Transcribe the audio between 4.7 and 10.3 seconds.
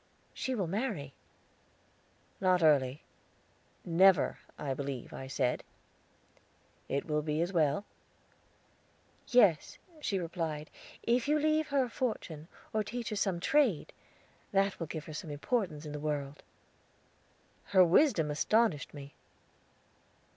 believe," I said. "It will be as well." "Yes," she